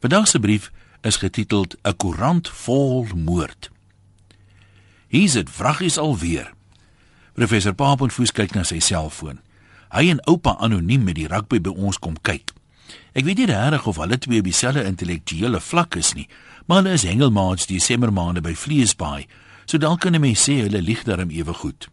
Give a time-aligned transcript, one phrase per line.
[0.00, 0.70] Vandag se brief
[1.00, 3.70] is getiteld 'n koerant vol moord.
[5.08, 6.52] Hier's dit vraggies alweer.
[7.34, 9.40] Professor Papenfoos kyk na sy selfoon.
[9.88, 12.52] Hy en oupa anoniem met die rugby by ons kom kyk.
[13.12, 16.28] Ek weet nie regtig of hulle twee op dieselfde intellektuele vlak is nie,
[16.66, 19.26] maar hulle is hengelmaats die somermaande by Vleesbaai,
[19.64, 21.88] so dalk kan 'n mens sê hulle lieg daarom ewe goed.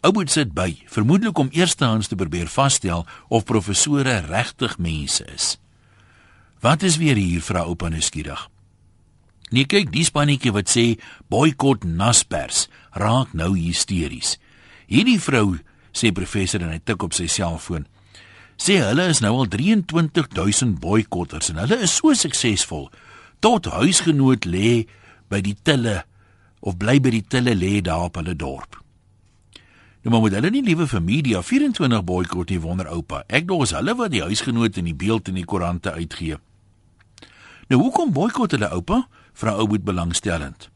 [0.00, 5.58] Ouboet sit by, vermoedelik om eerstehands te probeer vasstel of professore regtig mense is.
[6.60, 8.48] Wat is weer hier vra oupa nuuskierig.
[9.52, 10.96] Nee kyk, die spannetjie wat sê
[11.30, 12.66] boikot Naspers
[12.98, 14.36] raak nou hysteries.
[14.90, 15.58] Hierdie vrou
[15.94, 17.86] sê professor en hy tik op sy selfoon.
[18.56, 22.88] Sê hulle is nou al 23000 boikotters en hulle is so suksesvol
[23.44, 24.86] tot huisgenoot lê
[25.30, 26.00] by die tille
[26.64, 28.80] of bly by die tille lê daar op hulle dorp.
[30.06, 33.24] Nou maar moet hulle nie liewe vir media 24 boikot nie wonder oupa.
[33.26, 36.36] Ek dink ons hulle wat die huisgenoot in die beeld in die koerante uitgee.
[37.66, 39.00] Nou hoekom boikot hulle oupa?
[39.34, 40.68] Vra ouboet belangstellend.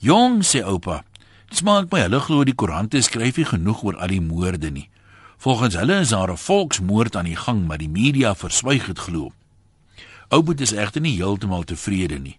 [0.00, 1.02] Jong sê oupa,
[1.50, 4.88] dit smaak my hulle glo die koerante skryf nie genoeg oor al die moorde nie.
[5.36, 9.32] Volgens hulle is daar 'n volksmoord aan die gang, maar die media verswyg dit glo.
[10.30, 12.38] Ouboet is egter nie heeltemal tevrede nie.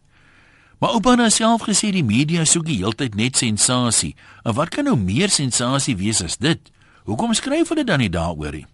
[0.79, 4.15] Maar oupa het self gesê die media soek die heeltyd net sensasie.
[4.43, 6.71] En wat kan nou meer sensasie wees as dit?
[7.03, 8.65] Hoekom skryf hulle dan nie daaroor nie?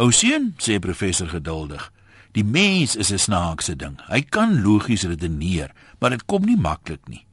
[0.00, 1.92] Ou seun, sê professor geduldig.
[2.32, 4.00] Die mens is 'n snaakse ding.
[4.08, 7.26] Hy kan logies redeneer, maar dit kom nie maklik nie.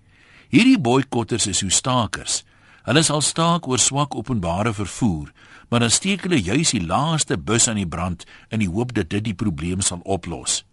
[0.50, 2.44] Hierdie boikotters is so stakers.
[2.84, 5.32] Hulle sal staak oor swak openbare vervoer,
[5.70, 9.10] maar dan steek hulle juis die laaste bus aan die brand in die hoop dat
[9.10, 10.64] dit die probleem sal oplos.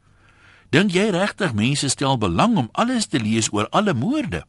[0.75, 4.41] Dink jy regtig mense stel belang om alles te lees oor alle moorde?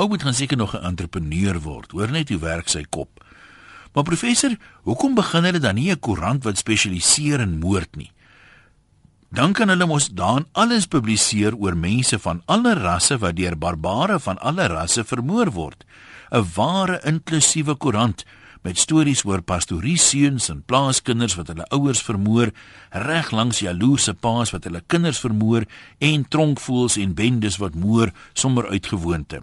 [0.00, 1.92] Ou moet gaan seker nog 'n entrepreneur word.
[1.92, 3.20] Hoor net hoe werk sy kop.
[3.92, 8.10] Maar professor, hoekom begin hulle dan nie 'n koerant wat spesialiseer in moord nie?
[9.30, 14.20] Dan kan hulle mos daan alles publiseer oor mense van alle rasse wat deur barbare
[14.20, 15.84] van alle rasse vermoor word.
[16.30, 18.24] 'n Ware inklusiewe koerant
[18.64, 22.52] met stories oor pastorieseuns en plaaskinders wat hulle ouers vermoor,
[22.90, 25.66] reg langs jaloerse paas wat hulle kinders vermoor
[26.00, 29.42] en tronkvoels en bendes wat moor sommer uit gewoonte.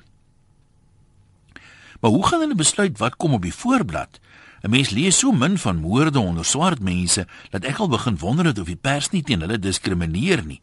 [2.01, 4.19] Maar hoe gaan hulle besluit wat kom op die voorblad?
[4.61, 8.47] 'n Mens lees so min van moorde onder swart mense dat ek al begin wonder
[8.47, 10.61] of die pers nie teen hulle diskrimineer nie.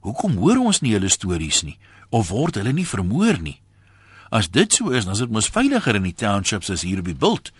[0.00, 1.78] Hoekom hoor ons nie hulle stories nie
[2.10, 3.60] of word hulle nie vermoor nie?
[4.30, 7.04] As dit so is, dan is dit mos veiliger in die townships as hier op
[7.04, 7.50] die bult.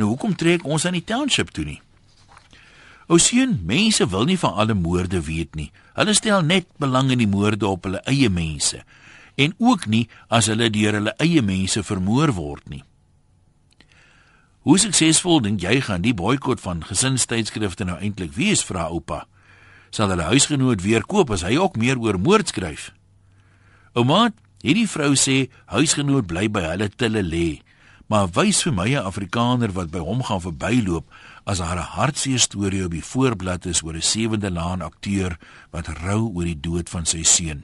[0.00, 1.80] Nou hoekom trek ons aan die township toe nie?
[3.10, 5.68] Osean, mense wil nie van alle moorde weet nie.
[5.98, 8.84] Hulle stel net belang in die moorde op hulle eie mense
[9.40, 12.82] en ook nie as hulle deur hulle eie mense vermoor word nie.
[14.68, 19.22] Hoe suksesvol dink jy gaan die boikot van gesinstydskrifte nou eintlik wees, vra oupa?
[19.88, 22.90] Sal hulle huisgenoot weer koop as hy ook meer oor moord skryf?
[23.96, 24.28] Ouma,
[24.60, 27.48] hierdie vrou sê huisgenoot bly by hulle tille lê,
[28.10, 31.06] maar wys vir my 'n Afrikaner wat by hom gaan verbyloop
[31.46, 35.38] as haar 'n hartseer storie op die voorblad is oor 'n sewende laan akteur
[35.70, 37.62] wat rou oor die dood van sy seun.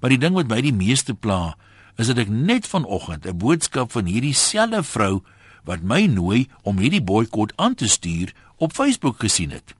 [0.00, 1.56] Maar die ding wat my die meeste pla,
[1.96, 5.22] is dat ek net vanoggend 'n boodskap van hierdie selfe vrou
[5.64, 9.74] wat my nooi om hierdie boikot aan te stuur op Facebook gesien het.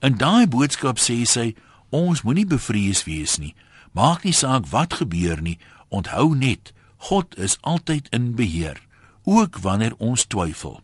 [0.00, 1.54] In daai boodskap sê sy:
[1.90, 3.54] "Ons moenie bevrees wees nie.
[3.92, 5.58] Maak nie saak wat gebeur nie.
[5.88, 6.72] Onthou net,
[7.08, 8.78] God is altyd in beheer,
[9.24, 10.80] ook wanneer ons twyfel."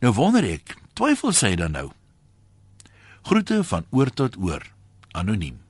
[0.00, 1.90] Nou wonder ek, twyfel sy dan nou?
[3.26, 4.62] Groete van oor tot oor.
[5.16, 5.65] Anoniem.